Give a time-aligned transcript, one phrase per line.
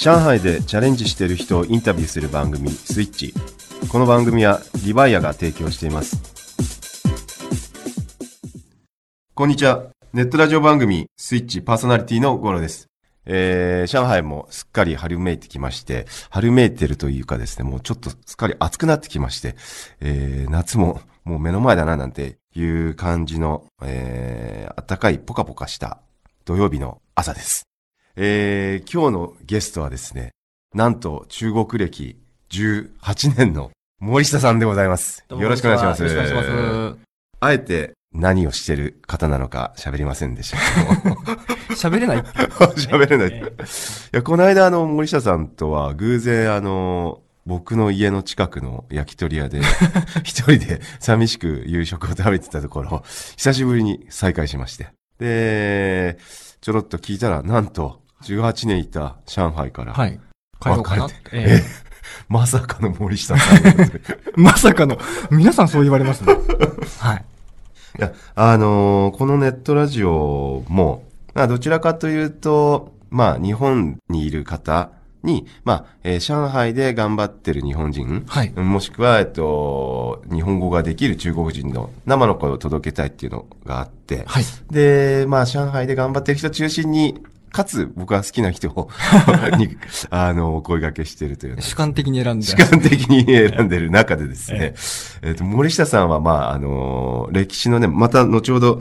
[0.00, 3.34] 上海でチャレンジしている人をインタビューする番組スイッチ。
[3.90, 6.16] この番組はリバイアが提供しています。
[9.34, 9.88] こんにちは。
[10.14, 12.86] ネットラジオ番組スイッチパーソナリティのゴロです。
[13.26, 19.54] えー、上海もすっかり春めいてきまして、春めいてるというかですね、もうちょっとすっかり暑くなってきまして、
[20.00, 26.00] えー、夏ももう目の前だななんていう感じの、えー、暖かいポカポカした
[26.46, 27.69] 土曜日の朝です。
[28.16, 30.30] えー、今日のゲストはですね、
[30.74, 32.16] なんと中国歴
[32.50, 33.70] 18年の
[34.00, 35.24] 森下さんでございます。
[35.28, 36.02] よろしくお願いします。
[36.02, 36.98] よろしくお願いします。
[37.40, 41.20] あえて何をしてる方なのか喋りませんでしたけども。
[41.70, 42.18] 喋れない。
[42.76, 43.28] 喋れない。
[43.28, 43.52] いえ
[44.12, 49.60] や、この間あの森下さんとは偶然あの、僕の家の近くの焼き鳥屋で、
[50.24, 53.02] 一人で寂しく夕食を食べてたところ、
[53.36, 54.88] 久しぶりに再会しまして。
[55.20, 56.18] で、
[56.60, 60.18] ちょろっと聞いたら、なんと、18年いた上海から、はい。
[60.60, 61.14] 帰ろうかなって。
[61.24, 61.62] 別れてえ
[62.28, 63.90] まさかの森下さん
[64.36, 64.98] まさかの、
[65.30, 66.34] 皆さんそう言われますね。
[66.98, 67.24] はい。
[67.98, 71.04] いや、あのーこのネットラジオも、
[71.34, 74.90] まあ、どちらかというと、まあ、日本にいる方
[75.22, 78.50] に、まあ、えー上海で頑張ってる日本人、はい。
[78.50, 79.42] もしくは、えっと、
[80.32, 84.44] 日本語ができる中国人の生の声を届けたいっていうのがあって、はい。
[84.70, 88.88] で、まあ、上海で頑張ってる人中心に、かつ、僕は好きな人を
[89.58, 89.76] に、
[90.10, 91.62] あの、お声掛けしてるというね。
[91.62, 92.46] 主観的に選んで。
[92.46, 94.74] 主観的に選んでる中でですね、
[95.22, 98.80] えっ、と、森下さんは、まあ、あのー歴史のね、また後ほど、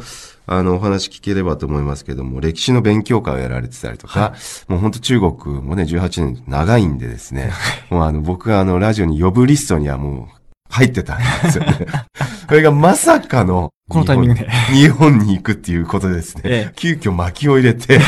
[0.52, 4.34] あの、お話聞ければと思いますけども、歴史の勉強会をやられてたりとか、
[4.68, 7.52] もう本当中国もね、18年長いんでですね、
[7.92, 10.39] もうあの、僕があの、ラジオに呼ぶリストにはもう、
[10.70, 11.88] 入ってたんですよね。
[12.48, 14.50] それがまさかの、このタイミングで。
[14.72, 18.00] 日本に行くっていうことでですね、ええ急遽巻きを入れて、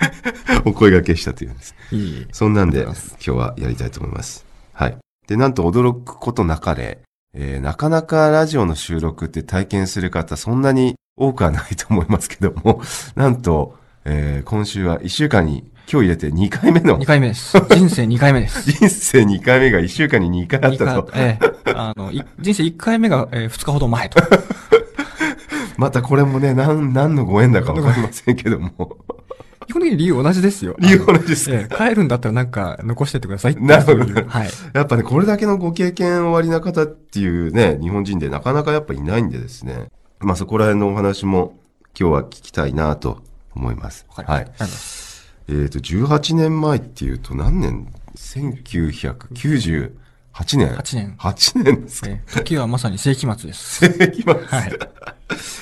[0.64, 1.74] お声掛けしたというんです。
[1.92, 2.26] いい。
[2.32, 4.44] そんなんで、今日はやりたいと思います。
[4.72, 4.96] はい。
[5.26, 6.98] で、なんと驚くことなかれ、
[7.34, 12.82] えーなかなかラジオの収録って体験する方、そんなに多くはないと思いますけども、
[13.16, 17.58] なんと、えー今週は1週間に、今日入れて2回目の2、回目です。
[17.58, 18.62] 人生2回目です。
[18.72, 21.10] 人生2回目が1週間に2回あったと。
[21.14, 21.72] ええ。
[21.74, 24.22] あの、い人生1回目が、えー、2日ほど前と。
[25.76, 28.96] またこれもね、なん、何のご縁だかわかりませんけども。
[29.66, 30.74] 基本的に理由同じですよ。
[30.78, 33.60] 理由同じですええ帰るんだったらなんか残してってくださいって。
[33.60, 34.50] なるほどはい。
[34.72, 39.88] やっぱね、これだけのご経験おありな方っていうね、日本人でなかなかやっぱいないんでですね。
[40.20, 41.54] まあそこら辺のお話も
[41.98, 43.22] 今日は聞きたいなと
[43.54, 44.06] 思います。
[44.08, 44.64] わかりました。
[44.64, 45.03] はい
[45.48, 49.90] えっ、と、18年前っていうと何年 ?1998
[50.56, 51.16] 年8年。
[51.18, 53.84] 8年ですか、ええ時はまさに世紀末です。
[54.18, 54.72] 今はい。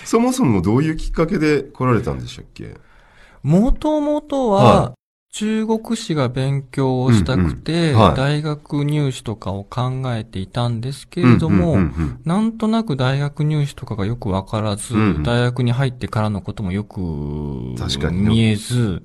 [0.05, 2.77] そもそもどういうきっかけで来られたんでしたっけ？
[3.43, 4.95] もともとはは、
[5.33, 8.17] 中国史が勉強をしたくて、うんうんはい。
[8.17, 15.23] 大学入試とかを考えていたんですけれども、うんうんうんなんとなく大学入試とかがよくわからず、うんうん。
[15.23, 18.23] 大学に入ってからのこともよく確かに。
[18.23, 19.03] ね見えず。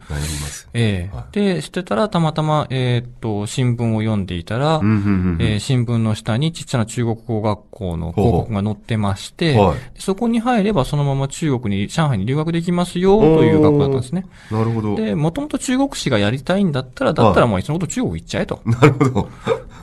[0.73, 1.15] ええ。
[1.15, 1.33] はい。
[1.33, 5.41] で、してたらたまたま、えーっと、新聞を読んでいたら、うんうんうんうん。
[5.41, 9.77] えー新聞の下にちっちゃな中国語学校の広告が載ってまして、はい。
[9.97, 14.27] そこに入ればそのまま中国に、上海に留学できますよという学校だったんですね。
[14.51, 14.95] なるほど。
[14.97, 18.61] で、もともと中国史がやりたいんだったら、だったらもういっそのこと中国行っちゃえと。
[18.65, 19.29] なるほど。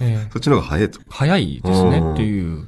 [0.00, 1.00] ええそっちの方が早いと。
[1.08, 2.66] 早いですねうんっていう、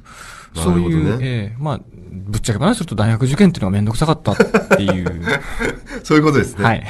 [0.55, 4.35] なそういう、ええまあ、ぶっちゃけ話すると大学受験っていうのがめんどくさかったっ
[4.77, 5.21] ていう。
[6.03, 6.63] そういうことですね。
[6.63, 6.83] はい。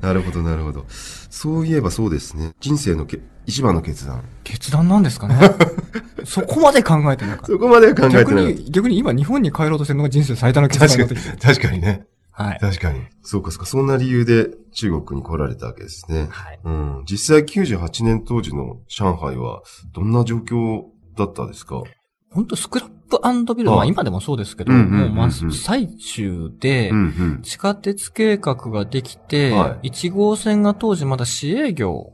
[0.00, 0.86] なるほど、なるほど。
[0.88, 2.50] そういえばそうですね。
[2.60, 4.22] 人生のけ一番の決断。
[4.44, 5.36] 決断なんですかね？
[6.24, 8.06] そこまで考えてなかっそこまでは考た。
[8.08, 12.04] えてなかっ逆に、逆に今日本に帰ろうとしてるのが人生最多の決断になってきて。、確かにね。
[12.44, 12.58] はい。
[12.58, 13.00] 確かに。
[13.22, 13.66] そうか、そうか。
[13.66, 16.28] そんな理由で中国に来られたわけですね。
[16.30, 16.60] はい。
[16.64, 17.04] うん。
[17.10, 19.62] 実際98年当時の上海は
[19.92, 20.84] どんな状況
[21.16, 21.82] だったですか？
[22.30, 23.00] 本当スクラップ
[23.56, 26.92] ビルド、はいまあ今でもそうですけど、うんうんうんうんもう真っ最中で。
[27.42, 32.12] 地下鉄計画ができて、は1号線が当時まだ市営業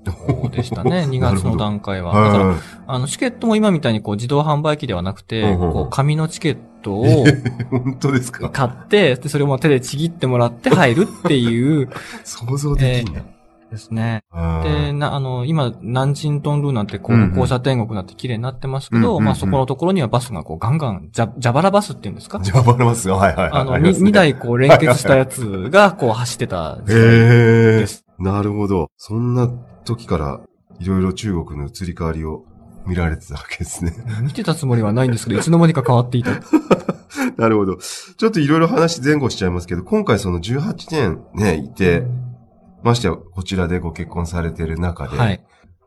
[0.51, 2.15] でしたね、 2月の段階は。
[2.15, 2.55] だから。
[2.87, 6.61] あの、チケットも今みたいにこう自動販売機ではなくて、こう紙のチケット
[6.95, 7.25] を
[7.71, 8.49] 本当ですか？
[8.51, 11.89] 買って、でそれを手でちぎってもらって入るっていう
[12.25, 13.23] 想像できんな。
[13.71, 14.23] ですね。
[14.31, 23.17] あで、ーな、あの、今、南京トンルーなんてこう、うんうん交差天国になって綺麗になってますけど、うんうんうんまあそこのところにはバスがこうガンガン、ジャ、ジャバラバスっていうんですかじゃあ、バレますよ。
[23.17, 23.61] はいはいはい。
[23.61, 28.05] あの、りますね2台こう連結したやつがこう走ってた時代です。
[28.21, 28.89] なるほど。
[28.97, 29.49] そんな
[29.85, 30.41] 時から、
[30.79, 32.45] いろいろ中国の移り変わりを
[32.87, 33.95] 見られてたわけですね。
[34.23, 36.31] 見てたつもりはないんですけど、いつの間にか変わっていた。
[37.37, 37.77] なるほど。
[37.77, 42.05] ちょっといろいろ話前後しちゃいますけど、今回その18年ね、いて、
[42.83, 45.45] ましてや、こちらでご結婚されてる中で、はい。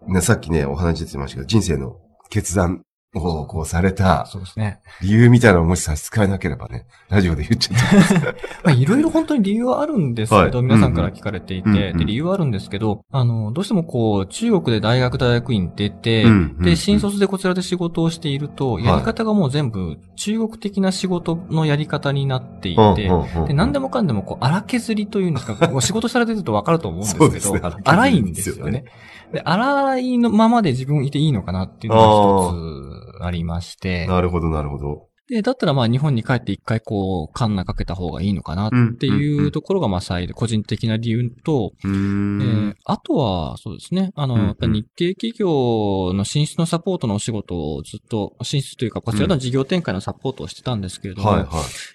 [0.07, 1.97] ね、さっきね、お話出てましたけど、人生の
[2.29, 2.83] 決断
[3.15, 4.25] をこうされた。
[4.27, 4.81] そうですね。
[5.01, 8.13] 理由みたいなのをもし差し支えなければね、ラジオで言っちゃってます。
[8.63, 10.67] まあ、いろいろ本当に理由はあるんですけど、はい。
[10.67, 18.85] 皆さんから聞かれていて、うんうんで、理由はあるんですけど、あの、どうしてもこう、中国で大学大学院出て、うんうんうんで、新卒でこちらで仕事をしていると、い。
[18.85, 27.81] やり方がもう全部中国的な仕事のやり方になっていて、うんで、何でもかんでもこう、荒削りというんですか、 仕事されてるとわかると思うんですけど、ね。
[27.85, 28.85] 荒いんですよね。
[29.31, 35.09] で、荒いのままで自分いていいのかなっていうのが一つありまして、なるほど、なるほど。
[35.29, 42.75] で、だったらまあ日本に帰って一回こう、カンナかけた方がいいのかなっていうところがまあ最大、個人的な理由と、えんー。
[42.83, 44.11] あとは、そうですね。
[44.15, 51.45] あの、やっぱり日系企業の進出のサポートのお仕事をずっと、進出というか、こちらの事業展開のサポートをしてたんですけれども、はい、は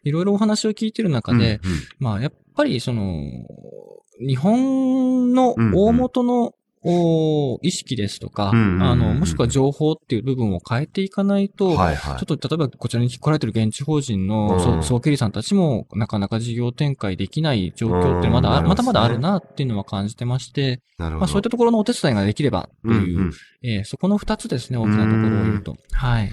[0.04, 0.08] い。
[0.08, 1.60] いろいろお話を聞いてる中で、
[1.98, 3.24] まあ、やっぱりその、
[4.20, 6.52] 日本の大元の、
[6.86, 12.24] お意識ですとか、あの、もしくは情報っていう部分を変えていかないと、はい、はい。
[12.24, 21.18] ちょっと例えばこちらに来られてる現地法人うんの総総経理さんたちもなかなか事業展開できない状況ってまだあ、うんまだまだあるなっていうのは感じてまして、なるほど。
[21.20, 23.32] まあそういったところのお手伝いができればという、うんうん
[23.62, 25.76] えーそこの二つですね、大きなところを言うと。
[25.92, 26.32] はい。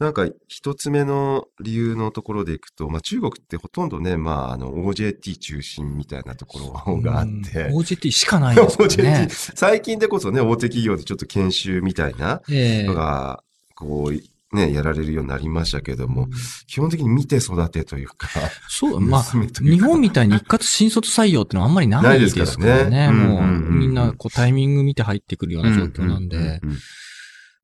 [0.00, 7.76] なんか、一つ目の理由のところでいくと、まあ中国ってほとんどね、まああの OJT 中心みたいなところがあって、うん。
[7.76, 8.86] OJT しかないですね。
[9.28, 9.56] OJT。
[9.56, 12.82] 最近でこそね、大手企業でちょっと研修みたいなええ。
[12.84, 13.44] のが、
[13.74, 16.28] こう、ね、やられるようになりましたけども、
[16.66, 18.28] 基本的に見て育てというか、
[18.70, 22.66] そう、 まあ、日本みたいに一括新卒採用ってのはあんまりないですからね。
[22.66, 23.12] ないですからね。
[23.12, 23.78] もう、うんうんうん。
[23.80, 26.78] みんなこうタイミング見て入ってくるような状況なんで、うううん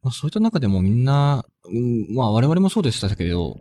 [0.07, 3.59] まあ、そういった中でもみんな、うんまあ我々もそうでしたけど、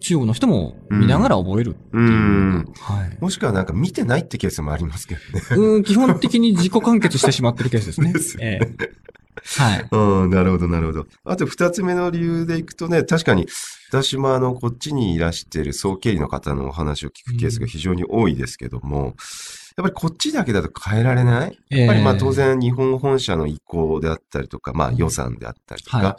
[0.00, 2.02] 中国の人も見ながら覚えるっていう。
[2.02, 3.18] うんはい。
[3.20, 5.42] もしくはなんか見てないってケースもありますけどね。
[5.50, 8.14] うん、基本的に自己完結してしまってるケースですね。
[8.16, 9.04] ですよねええ
[9.58, 9.88] はい。
[9.90, 11.06] うん、なるほど、なるほど。
[11.24, 13.46] あと二つ目の理由でいくとね、確かに、
[13.90, 19.16] 私もあの、こっちにいらしている総経理の方のお話を聞くケースが非常に多いですけども、
[19.76, 21.58] やっぱりこっちだけだと変えられない？
[21.70, 26.16] やっぱりまあ当然日本本社の意向であったりとか、まあ予算であったりとか、はい。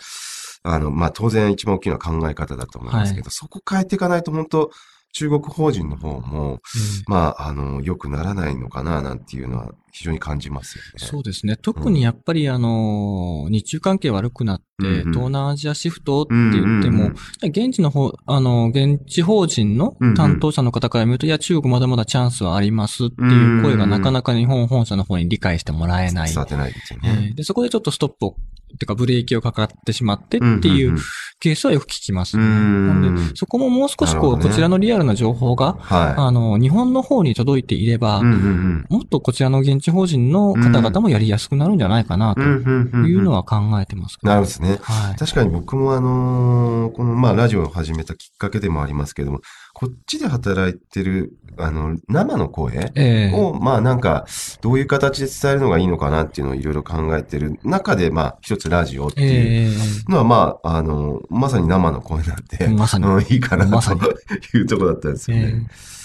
[0.63, 4.71] あの、まあ当然一番大きな考え方だと思いますけど、そこ変えていかないと本当
[5.15, 6.59] 中国法人の方も、
[7.07, 10.89] まあ、あの、良くならないのかな、なんていうのは非常に感じますよね。
[10.97, 11.55] そうですね。
[11.55, 26.27] 特にやっぱりあの、日中関係悪くなって、うんうん東南アジアシフトって言っても、うんうん現地の方、あの、現地法人の担当者の方から見ると、いや、中国まだまだチャンスはありますっていう声がなかなか日本本社の方に理解してもらえない。
[26.27, 27.29] 伝わってないですよえね。
[27.31, 28.35] ーで、そこでちょっとストップを、
[28.77, 30.97] てかブレーキをかかってしまってっていう
[31.39, 32.43] ケースはよく聞きます、ね。
[32.43, 33.29] うんなんうん。
[33.29, 44.17] で、そこももう少しこう、こちらのリアルな情報が、はあの、日本の方に届いていれば、もっとこちらの現地法人の方々もやりやすくなるんじゃないかなというのは考えてます。
[44.23, 44.79] なるほどですね。
[44.81, 45.15] はい。
[45.17, 49.41] 確かに僕もあのーこの、まあ、ラジオを始めたきっかけでもありますけども、
[49.75, 54.25] こっちで働いてる、あの、生の声ええを、まあなんか、
[54.61, 59.73] どういう形で伝えるのがいいのかなっていうのをいろいろ考えてる中で、まあ、一つラジオっていう
[60.07, 63.05] えのは、まあ、あの、まさに生の声なんで、えまさに。
[63.05, 65.67] うん、いいかなというところだったんですよね。
[65.69, 65.95] え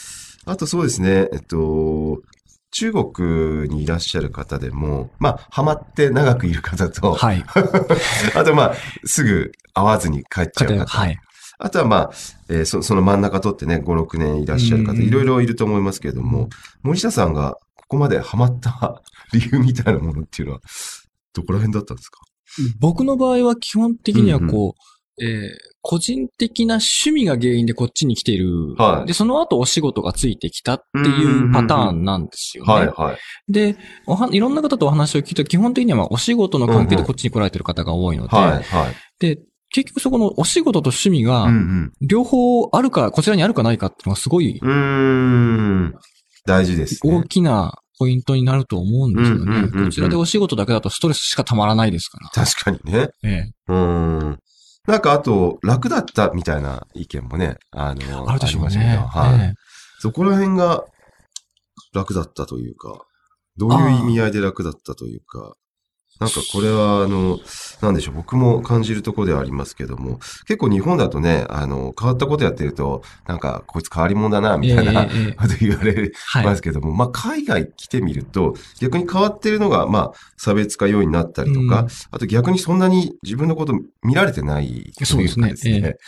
[0.47, 2.23] あとそうですね、えっと、
[2.73, 7.45] 中国にいらっしゃる方でも、まあ、ハマって長くいる方えと、はい。
[8.35, 8.75] あとまあ、
[9.05, 10.87] すぐ会わずに帰っちゃう方。
[10.87, 11.21] はい。
[11.63, 12.11] あとはまあ、
[12.51, 16.49] えーそ、その真ん中取ってね、5、6年いらっしゃる方、うんいろいろいると思いますけれども、
[16.83, 19.03] 森下さんがここまでハマった
[19.33, 20.61] 理由みたいなものっていうのは、
[21.33, 22.21] どこら辺だったんですか？
[22.81, 28.75] 僕の場合は基本的にはこう、えー個人的な趣味が原因でこっちに来ている。
[28.77, 32.73] はいで、その後お仕事がついてきたっていうパターンなんですよね。
[32.75, 33.53] はい、はい。
[33.53, 38.95] でおは、いろんな方とお話を聞いたら基本的にはまあお仕事の関係でこっちに来られてる方が多いので、はい、はい。
[39.19, 39.39] で、
[39.73, 44.61] 結局そこのお仕事と趣味がうん両方あるか、こちらにあるかないかっていうのがすごい。
[46.47, 47.17] 大事ですね。
[47.17, 49.69] 大きなポイントになると思うんですよね。
[49.85, 52.29] こちらでお仕事だけだとストレスしかたまらないですから。
[52.31, 53.09] 確かにね。
[53.23, 54.39] ええうーん。
[54.87, 59.07] なんかあと、楽だったみたいな意見もね、あの、あるでしょねど。。
[59.07, 59.41] はい。
[59.41, 59.55] ええ
[60.03, 60.87] そこら辺が
[61.93, 63.05] 楽だったというか、
[63.59, 65.53] どういう意味合いで楽だったというか、
[66.21, 67.39] なんかこれは、あの、
[67.81, 76.45] なんでしょう、僕も感じるところではありますけども、結構日本だとね、あの、変わったことやってると、なんか、こいつ変わり者だな、みたいなこと言われはい。
[76.45, 81.89] ますけども、まあ、海外来てみると、逆に変わってるのが、まあ、差別化要因になったりとか、うん。
[82.11, 83.73] あと逆にそんなに自分のこと
[84.03, 85.55] 見られてないというかそうですね。
[85.65, 85.99] ええ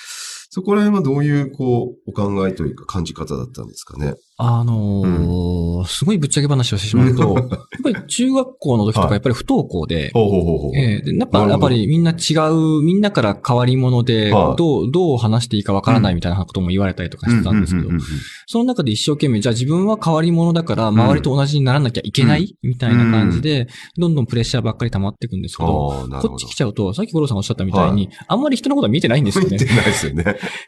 [0.54, 4.12] そこら辺はどういう、こう、お考えというか感じ方だったんですかね？
[4.37, 7.49] あのーすごいぶっちゃけ話をしてしまうと、 やっ
[7.82, 9.09] ぱり中学校の時とはい。
[9.09, 14.56] かやっぱり不登校で、やっぱ、やっぱりみんな違う、みんなから変わり者で、はい。
[14.56, 18.00] どう、どう話していいかわからないみたいなことも言われたりとかしてたんですけどううう、う
[18.47, 26.54] その中で一生懸命、じゃあ自分は変わり者だから、周りと同じにならなきゃいけない、みたいな感じで、どんどんプレッシャーばっかり溜まっていくんですけどこっち来。
[26.54, 29.50] ちゃうと、さっき五郎さんおっしゃったみたいに、あんまり人のことは見てないんですよね。
[29.56, 29.64] 見て。
[29.66, 30.25] ないですよね。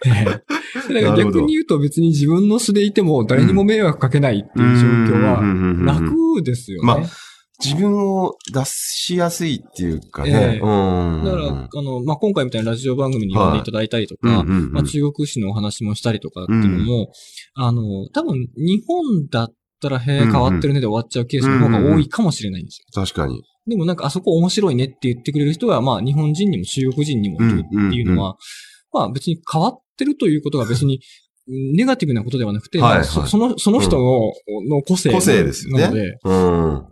[0.06, 5.40] ええだから逆に言うと別に自分の素でいても誰にも迷惑かけないっていう状況は
[5.84, 6.86] 楽ですよね。
[6.86, 7.00] まあ
[7.62, 10.30] 自分を出しやすいっていうかね。
[10.30, 11.24] ええうん。
[11.24, 17.12] だから、あの、まあ、今回みたいなラジオ番組に呼んでいただいたりとか、うんうんうんまあ、中国史のお話もしたりとかっていうのも、
[17.54, 22.86] あの、多分、日本だったら、へえ、変わってるねで終わっちゃうケースの方が多いかもしれないんですよ。
[22.92, 23.42] 確かに。
[23.68, 28.36] でもなんか、あそこ面白いねって言ってくれる人が、まあ、日本人にも中国人にもいるっていうのは、
[28.94, 31.00] まあ、別に変わってるということが別に、
[31.46, 34.32] ネガティブなことではなくて、はいはいまあそその、その人の,、
[34.76, 36.86] の個性個性ですよねなので、うん。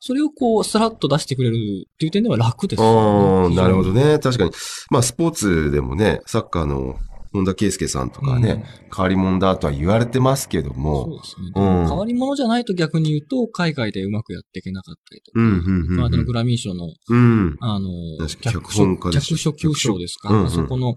[0.00, 2.88] それをこう、さらっと出してくれるっていう点では楽ですね。
[2.88, 4.18] あ、なるほどね。
[4.18, 4.50] 確かに。
[4.90, 6.96] まあ、スポーツでもね、サッカーの
[7.34, 11.20] 本田圭佑さんとかね、変わり者だとは言われてますけどそうも。
[11.20, 11.52] ですね。
[11.56, 15.96] うん変わり者じゃないと逆に言うと、海外でうまくやっていけなかったりとか、うん、うん、うん。
[15.96, 17.56] まあ、あのグラミー賞の、うん。
[17.60, 17.88] あの、
[18.28, 20.94] 脚脚本家で脚色賞ですか、うんうんあそこの、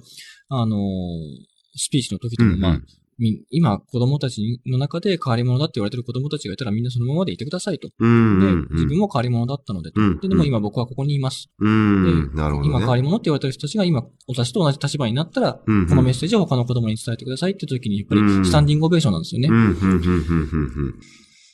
[0.49, 0.77] あの、
[1.75, 2.85] スピーチの時でも、まあ、うんうん
[3.19, 7.89] み今、子供たちの中で変わり者だって言われてる子供たちがいたらみんなそのままでいてくださいと。
[7.99, 8.39] うん。
[8.39, 9.99] でうん、自分も変わり者だったのでと。
[9.99, 11.49] うんで、でも今僕はここにいます。
[11.59, 12.35] うん。
[12.35, 12.69] なるほどね。
[12.69, 19.47] 今変わり者って言われてる人たちが今、私と同じ立場になったら、うんうんこのメッセージを他の子供に伝えてくださいって時に、やっぱりスタンディングオベーションなんですよね。
[19.49, 19.99] うん、うん、うん、うん、うん。
[19.99, 20.95] うん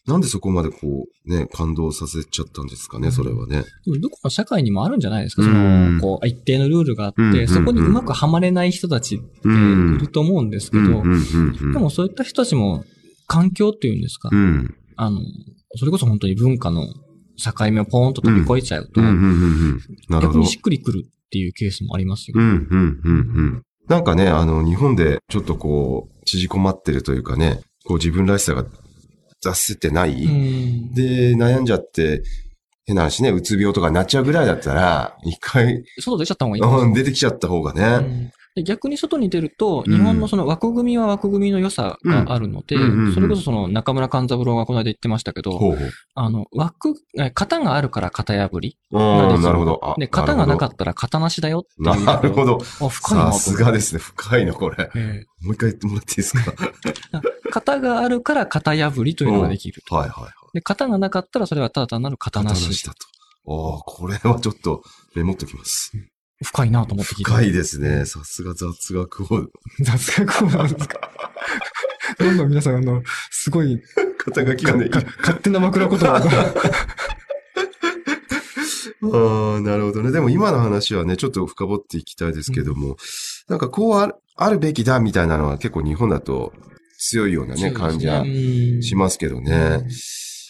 [0.06, 3.64] なんでそこまでこう、ね、感動させちゃったんですかね、それはね。
[4.02, 10.84] どこの社会にもあるんじゃないですか、そうんの、こう、一定のルールがあって、そこにうまくはまれない人たちってうんいると思うんですけど。
[10.84, 12.84] でもそういった人たちも、
[13.28, 15.22] 環境っていうんですか、うん、あの、
[15.78, 16.86] それこそ本当に文化の
[17.38, 20.46] 境目をポーンと飛び越えちゃうと、逆に。
[20.46, 22.38] しっくりくるっていうケースもありますよ。
[23.88, 28.66] なんかね、あの、日本でちょっとこう、縮こまってるというかね、こう自分らしさが
[29.44, 30.24] 出せてない？
[30.26, 32.24] うんで、悩んじゃって、
[32.86, 38.32] 変な話ね、うつ病とかになっちゃうぐらいだったら、一回、外出ちゃった方がいいうん出てきちゃった方がね。
[38.56, 45.92] うんで逆に外に出ると、うん日本のその枠組みは枠組みの良さがあるので、うんうんうんうんそれこそその中村勘三郎がこの間言ってましたけど、ほうほう。
[46.16, 49.80] あの、枠、え型があるから型破りあがでなるほど。
[49.82, 52.06] あで、型がなかっったら型なしだよっていう。
[52.06, 52.60] なるほど。
[52.82, 54.00] あ、深いなとさすがですね。
[54.00, 54.90] 深いな、これ。
[54.96, 56.54] えもう一回言ってもらっていいですか？
[56.86, 56.94] え
[57.52, 59.96] 型があるから型破りというのができると。
[59.96, 60.34] はいはいはい。
[60.54, 62.62] で、型がなかったらそれはただ単なる型なし。
[62.62, 62.98] 刀したと。
[63.46, 64.84] ああ、これはちょっと
[65.16, 65.92] メモっときます。
[66.42, 67.32] 深いなと思って聞いて。
[67.32, 68.06] 深いですね。
[68.06, 69.48] さすが雑学を。
[69.82, 71.12] 雑学なんですか？
[72.20, 73.82] どんどん皆さん、あの、すごい、
[74.18, 74.90] 肩書きがね。
[74.90, 76.20] か勝手な枕言葉が。
[79.06, 80.12] ああ、なるほどね。
[80.12, 82.96] でも今の話はね、ちょっと深掘っていきたいですけども、
[83.50, 86.54] なんかこうあるあるべきだみたいなのは結構日本だと
[86.98, 88.24] 強いようなね、感じは
[88.82, 89.86] しますけどね。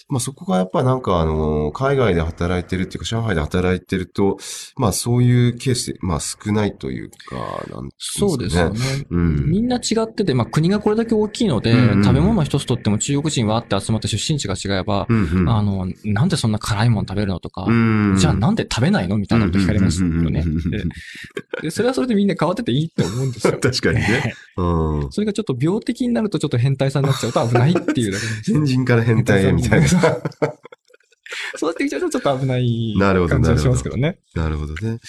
[0.10, 4.38] まあそこがやっぱなんかあの、海外で働いてるっていうか、上海で働いてると、
[4.76, 8.30] まあそういうケース、まあ少ないというか、なんですかね。
[8.30, 8.80] そうですよね。
[9.10, 9.50] うん。
[9.50, 20.16] みんな違ってて、まあ国がこれだけ大きいので、うんうん食べ物一つとっても中国人はって集まって出身地が違えば、うんうん、あの、なんでそんな辛いもの食べるのとか、うんじゃあなんで食べないのみたいなこと聞かれますよね。
[20.16, 20.84] うんうんうんうんで
[21.62, 23.58] でそれはそれでみんな変わってていいと思うんですよ。
[23.60, 24.34] 確かにね。
[24.58, 25.12] うん。
[25.12, 29.88] それがちょっと病的になるとちょっと変態さになっちゃうと危ないっていうだけ変 人から変態へみたいな。
[31.56, 34.20] そうやってきちゃうとちょっと危ない感じはしますけどね。
[34.36, 35.00] なるほどね。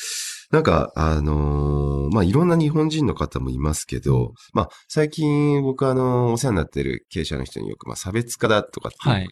[0.51, 9.29] なんか、あのーまあ、いろんな日本人の方もいますけど、まあ、最近僕あのお世話になってる経営者の人によく、まあ、差別化だとかってはい。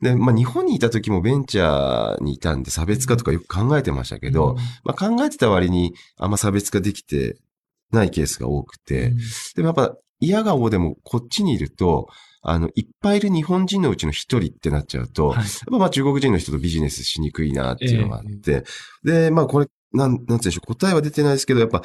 [0.00, 7.36] で、まあ、日本にいた時もベンチャーにいたんで差別化とかよく考えてましたけど、まあ、考えてた割にあんま差別化できて
[7.90, 9.12] ないケースが多くて、
[9.54, 12.08] でもやっぱ嫌顔でもこっちにいると、
[12.42, 15.36] あの、いっぱいいる日本人のうちの一人ってなっちゃうと、はい。
[15.38, 18.64] やっぱまあ中国人の人とビジネスしにくいなっていうのがあって、
[19.04, 21.82] で、まあこれ、なん、なんて言うんでしょう、答えは出てないですけど、やっぱ、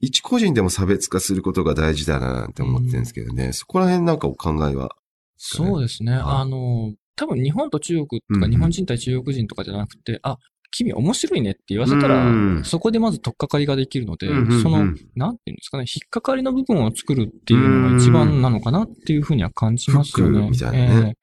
[0.00, 4.96] 一個人でも差別化することが大事だななんて思ってるんですけどね、そこら辺なんかお考えは。
[5.36, 6.12] そうですね。
[6.12, 8.50] はいあの、多分日本と中国とか、うんうん。
[8.50, 10.38] 日本人対中国人とかじゃなくて、あ、
[10.76, 12.64] 君面白いねって言わせたら、うん。
[12.64, 14.28] そこでまず取っかかりができるので、
[14.62, 20.48] その、なんていうんですかね、引っかかりの部分を作るっていうのが一番なのかなっていうふうには感じますよね。
[20.50, 21.06] みたいなね。
[21.06, 21.14] ええ。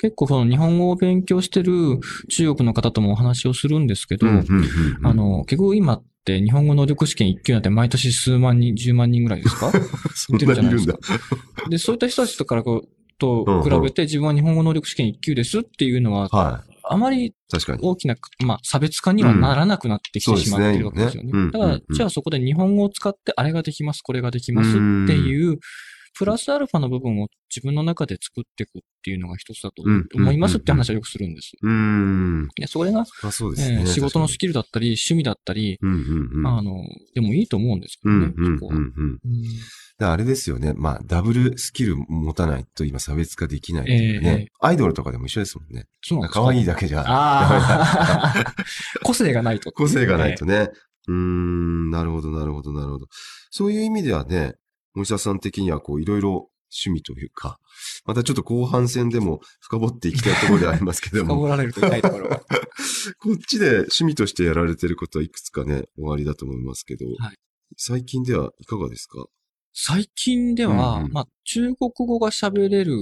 [0.00, 1.98] 結構その日本語を勉強してる
[2.30, 4.26] 中国の方ともお話をするんですけど、
[5.02, 9.72] あの、結局今っって日本語能力試験1級なんて毎年数万人、10万人ぐらいですか？
[10.14, 10.98] そんなにいるんだ。
[11.68, 12.88] で、そういった人たちとからこう、
[13.18, 16.69] と比べて自分は日本語能力試験1級ですっていうのは、はい。
[16.92, 17.34] あまり。
[17.80, 21.32] 大きな、まあ、差別化にはならなくなってきてしまっているわけですよね。
[21.32, 25.58] ねだから、じゃあそこで日本語を使って、あれができます、これができますっていう、
[26.14, 31.52] プラスアルファの部分を自分の中で作っていくっていうのが一つだとうん思いますって話はよくするんです。
[31.62, 32.48] うーん。
[32.56, 33.80] でそれが、あそうですね。
[33.80, 36.46] えー仕事のス確キルだったり、趣味だったり、うんうんうん。
[36.46, 38.76] あの、でもいいと思うんですけどね、うんうんそこは。
[38.76, 39.18] うんうん。
[39.24, 39.42] うん
[40.00, 40.72] だからあれですよね。
[40.74, 44.46] まあ、ダブルスキル持たないと今差別化できないっていうかええね。
[44.58, 45.84] アイドルとかでも一緒ですもんね。
[46.00, 47.04] そうなん可愛いだけじゃ。
[47.06, 48.54] ああ、
[49.04, 49.70] 個性がないと。
[49.72, 50.70] 個性がないとね。
[51.06, 53.06] うーん、なるほど、なるほど、なるほど。
[53.50, 54.54] そういう意味ではね、
[54.94, 57.58] 森下さん的にはこう、いろいろ趣味というか、
[58.04, 62.40] またちょっと後半戦でも深掘っていきたいところではありますけども、深掘られると痛いところが。
[63.18, 67.36] こっちで趣味としてやられてることはいくつかね、終わりだと思いますけど、はい。
[67.76, 69.26] 最近ではいかがですか？
[69.72, 71.12] 最近では、うんうん。
[71.12, 73.00] まあ、中国語が喋れる。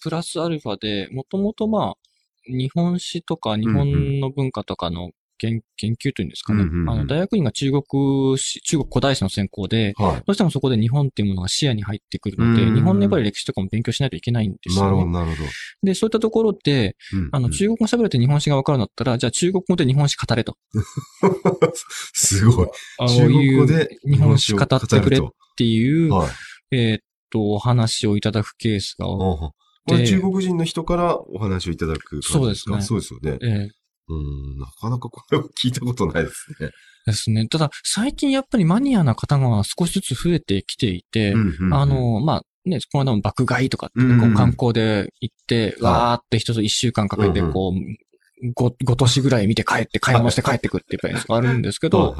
[0.00, 1.98] プラスアルファで、もともとまあ、
[2.46, 6.62] 日本史とか日本の文化とかの研研究というんですかね。
[6.62, 14.76] うんうんうんあの、大学院が中国史、中国古代史の専攻で、はどうしてもそこで日本っていうものが視野に入ってくるので、うん日本のやっぱり歴史とかも勉強しないといけないんでい。
[14.76, 15.12] なるほど、すよね。
[15.12, 15.50] なるほど。
[15.82, 20.56] で、そういったところで、うんあの、中国語喋れて日本史がわかるんだったら、じゃあ中国語で日本史語れと。
[22.12, 22.68] すごい。
[22.98, 25.34] あ中国語で日本史語ってくれっと。
[25.56, 26.30] ていう、はい。
[26.76, 27.00] えーっ
[27.30, 29.54] と、お話をいただくケースが多
[29.86, 33.38] これ中国人の人からお話をいただく感じそうですねそうですよね。
[33.42, 36.70] えーうん、なかなかこれを聞いたことないですね。
[37.06, 37.46] ですね。
[37.48, 48.03] ただ、最近やっぱりマニアな方が少しずつ増えてきていて、うんうんうんあ、の、まあ、ね、この間も爆買いとかって、うんこう観光で行って、わーって一つ一週間かけて、こう、
[48.52, 52.16] ご、ご年ぐらい見て帰って、買い物して帰ってくっていうやつがあるんですけど、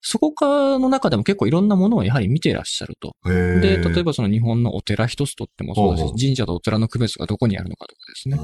[0.00, 3.16] そこかの中でも結構いろんなものをやはり見てらっしゃると。
[3.24, 8.36] でで、例えばその日本のお寺一つとってもそうだほうほうし、神社とお寺の区別がどこにあるのかとかですね。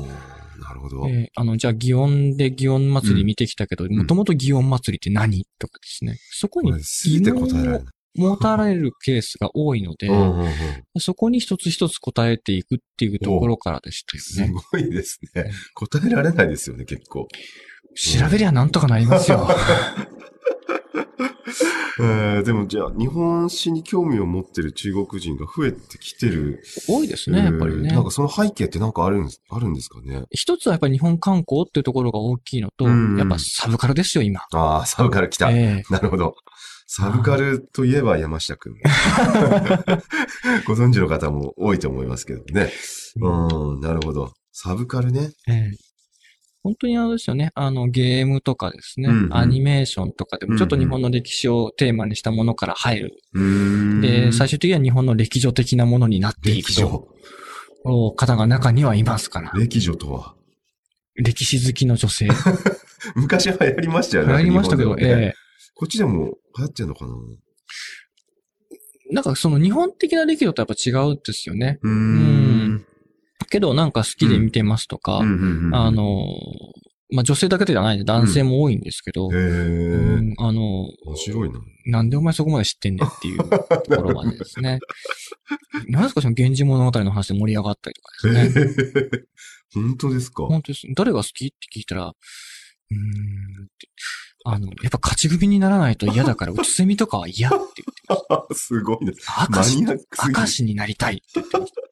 [0.61, 1.08] なるほど。
[1.08, 5.44] えーあの、じゃあ、祇園で祇園祭り見てきたけど、んもともと祇園祭りって何？
[5.58, 6.16] とかですね。
[6.30, 7.85] そこにこれ全て答えられない。
[8.18, 10.52] 持たれるケースが多いので、うんうんうん
[11.00, 14.54] そこに一つ一つ答えていくっていうところからでしたすよね。
[14.72, 15.50] ごいですね。
[15.74, 17.28] 答えられないですよね、結構。
[17.94, 19.48] 調べりゃなんとかなりますよ。
[22.00, 26.62] えーでもじゃあ、日本史に興味を持ってる中国人が増えてきてる。
[26.88, 28.04] 多いですね、やっぱりねえーなん。
[28.04, 30.22] かその背景ってなんかあるんですあるんですかね？
[30.31, 34.40] 一つはやっぱり日本観光っていうところが大きいのと、うんやっぱサブカルですよ、今。
[34.52, 35.50] ああ、サブカル来た。
[35.50, 36.35] えなるほど。
[36.90, 38.72] サブカルといえば山下くん。
[40.66, 42.72] ご存知の方も多いと思いますけどね。
[43.20, 44.33] うん、なるほど。
[44.53, 45.31] サブカルね。
[45.46, 45.70] ええ
[46.64, 47.53] 本当にあれですよね。
[47.55, 53.16] あの、ゲームとかですね、うんうんアニメーションとかでも、ちょっと日本の歴史をテーマにしたものから入る。
[53.33, 53.42] うー
[53.98, 54.01] ん。
[54.01, 57.09] で、最終的には日本の歴女的なものになっていくと。
[57.85, 59.53] お方が中にはいますから。
[59.55, 60.35] 歴女とは？
[61.14, 62.29] 歴史好きの女性。
[63.14, 64.33] 昔流行りましたよね。
[64.33, 65.47] 流行りましたけど、ええ
[65.78, 67.14] こっちでも流行ってんのかな？
[69.10, 71.78] なんかその日本的な歴女とやっぱ違うんですよね。
[71.82, 72.86] うんん。
[73.48, 76.26] けどなんか好きで見てますとか、あ、の、
[77.10, 81.60] まあ、女性だけではないんで男性も多いんですけど、うんあの、面白いな。
[81.86, 84.80] なんでお前そこまで知ってんねんっていうところまでですね。
[85.88, 89.08] なんですかその源氏物語の話で盛り上がったりとかへですね。
[89.14, 89.24] え、
[89.72, 90.44] 本当ですか？
[90.44, 90.86] 本当です。
[90.94, 91.46] 誰が好き？
[91.46, 92.14] って聞いたら、うーんっ
[93.78, 93.88] て、
[94.50, 99.26] あの、やっぱ勝ち組にならないと 嫌だから、うつせみとかは嫌って言って、 すごいです。
[99.50, 101.88] 明石明石になりたいって言ってました。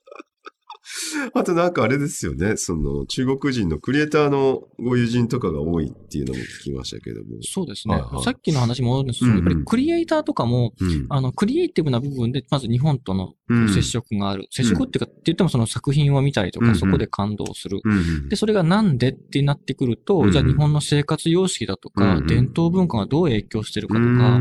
[1.35, 2.57] あとなんかあれですよね。
[2.57, 7.39] その中国人のクリエイターのご友人とかが多いっていうのも聞きましたけども。
[7.43, 7.95] そうですね。
[7.95, 11.07] はいはいさっきの話戻るんですけど、うんうんやっぱりクリエイターとかも、うん。
[11.09, 14.49] あの、クリエイティブな部分で、まず日本とのうん接触がある。
[14.51, 17.81] 接触っていうか、って言ってもその作品を見たりとか、うんうんそこで感動する。
[17.85, 24.41] うんで、それがなんでってなってくると、うんじゃあ日本の生活様式だとか、うんうん伝統文化がどう影響してるかとか、か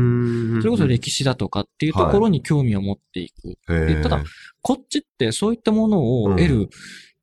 [0.60, 3.56] それこそ歴史だとかっていうところに興味を持っていく。
[3.68, 4.24] でただ、
[4.66, 6.70] こっちってそういったものを得る、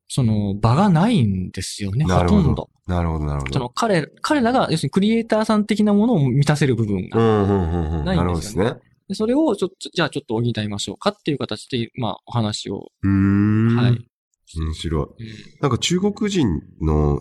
[0.08, 2.69] その場がないんですよね、ほどほとんど。
[2.88, 3.53] なるほど、なるほど。
[3.53, 8.03] その彼、彼らが、要するにクリエイターさん的なものを満たせる部分うが。
[8.06, 8.77] ないなんですよねね。
[9.10, 13.75] でそれをちょっと、じゃあちょっと補いましょうかっていう形で、まあお話を、うーん。
[13.75, 14.08] はい。。
[14.56, 15.23] 面白い。
[15.23, 15.27] うん
[15.60, 17.19] なんか中国人の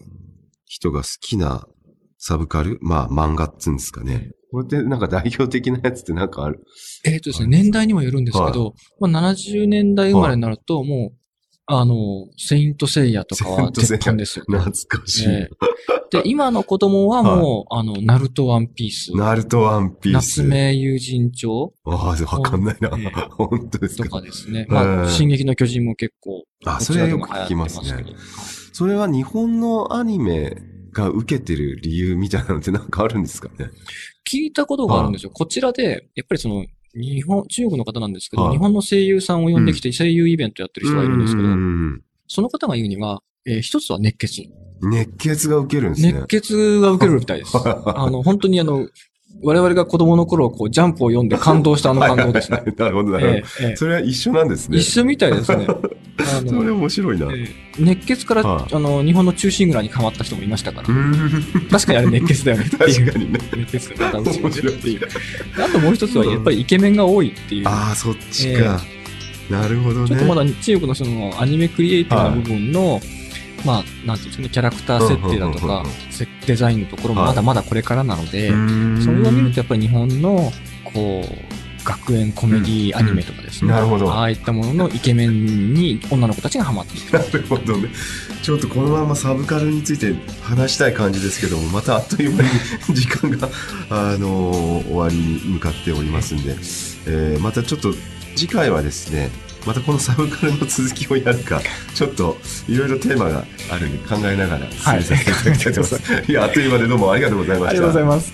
[0.67, 1.67] 人が好きな
[2.19, 2.79] サブカル？
[2.81, 4.31] まあ漫画っつうんですかね。
[4.53, 6.61] これってなんか代表的なやつってなんかある？
[7.05, 11.17] えっ、とですね、年代にもよるんですけど、まあ70年代生まれになると、もう、
[11.65, 14.59] あの、セイントセイヤとかは鉄板ですよ、ね。
[14.59, 15.29] 懐かしい。
[15.29, 15.49] え
[16.11, 19.17] で、 今の子供はもう、あの、ナルトワンピース。
[19.17, 20.43] ナルトワンピース。
[20.43, 22.91] 夏目友人帳ああ、わかんないな。
[22.99, 24.11] ええ本当ですとか。
[24.11, 24.67] かですね。
[24.69, 28.05] まあ、ええ進撃の巨人も結構、あ、こそれよく聞きますね
[28.73, 30.57] それは日本のアニメ
[30.93, 33.71] が受けてる理由みたいなのってなんかあるんですかね？
[34.29, 35.31] 聞いたことがあるんですよ。
[35.31, 44.49] こちらで、やっぱりその、日本、中国の方なんですけど、はい日本の声優さんを呼んできて声優イベントやってる人がいるんですけど、うんその方が言うには、えー一つは熱血。
[44.83, 46.13] 熱血が受けるんですね。
[46.13, 47.57] 熱血が受けるみたいです。
[47.59, 48.89] あの、本当にあの、
[49.43, 52.63] 我々が子供の頃、こう、ジャンプを読んで感動したあの感動ですね。
[52.77, 53.77] なるほど、なるほど。
[53.77, 54.79] それは一緒なんですね。
[54.79, 55.67] 一緒みたいですね。
[55.69, 57.27] あ それの、面白いな。
[57.79, 60.89] 熱血から、はいあの、日本の中心蔵に変わった人もいましたから。
[61.71, 63.07] 確かにあれ熱血だよねっていう。
[63.07, 63.39] 確かにね。
[63.57, 65.01] 熱血が面白いっていう。
[65.59, 67.69] あともう一つは、やっぱりイケメンが多いっていう。
[67.69, 68.81] ああ、そっちか。
[69.51, 70.09] なるほどね。
[70.09, 73.01] ちょっとまだ中国のそのアニメクリエイティブな部分の、
[73.65, 80.53] まあ、なんていうんですかね、キャラクター設定だとうんうんうんうんか、せデザインのところもまだまだこれからなので、うーんそれを見るとやっぱり日本の、
[80.85, 83.69] こう、学園コメディアニメとかですね。
[83.71, 87.13] うんなるほどああいったもののイケメンに女の子たちがハマっていく。
[87.13, 87.89] なるほどね。
[88.43, 92.49] ちょっとこのままサブカルについて話したい感じですけども、またあっという間に
[92.95, 93.49] 時間が、
[93.91, 96.55] あのー終わりに向かっておりますんで、
[97.07, 97.93] えーまたちょっと
[98.37, 99.31] 次回はですね、
[99.67, 101.61] またこのサブカルの続きをやるか、
[101.95, 102.37] ちょっと
[102.69, 106.13] いろいろテーマがあるんで考えながら進めさせていただきたいと思います。
[106.31, 108.01] い、や、あっという間でどうもありがとうございました。
[108.01, 108.33] います。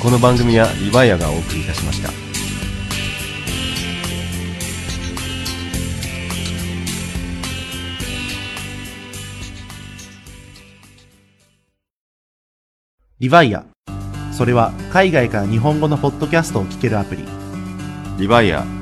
[0.00, 2.10] この番組はリバイアがお送りいたしました。
[13.20, 13.64] リヴァイア。
[14.32, 17.24] それは海外から日本語のポッドキャストを聞けるアプリ。
[18.18, 18.81] リバイア。